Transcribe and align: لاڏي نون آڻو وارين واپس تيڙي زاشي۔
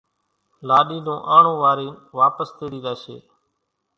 لاڏي 0.67 0.97
نون 1.05 1.19
آڻو 1.35 1.53
وارين 1.61 1.93
واپس 2.19 2.49
تيڙي 2.57 2.79
زاشي۔ 2.85 3.17